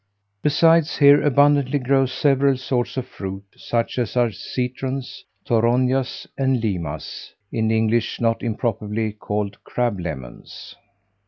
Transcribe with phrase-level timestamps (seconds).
[0.41, 7.69] Besides here abundantly grow several sorts of fruit, such are citrons, toronjas, and limas; in
[7.69, 10.73] English not improperly called crab lemons.